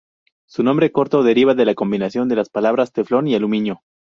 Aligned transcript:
Su 0.49 0.63
nombre 0.63 0.91
corto 0.91 1.21
deriva 1.21 1.53
de 1.53 1.63
la 1.63 1.75
combinación 1.75 2.27
de 2.27 2.35
las 2.35 2.49
palabras 2.49 2.91
Teflón 2.91 3.27
y 3.27 3.35
aluminio. 3.35 3.83